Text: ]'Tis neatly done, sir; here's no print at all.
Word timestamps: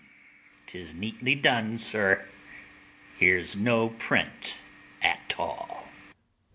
]'Tis 0.65 0.95
neatly 0.95 1.35
done, 1.35 1.77
sir; 1.77 2.25
here's 3.19 3.55
no 3.55 3.89
print 3.99 4.63
at 5.03 5.35
all. 5.37 5.89